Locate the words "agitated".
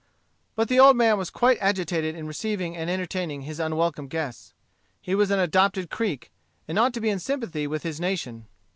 1.61-2.15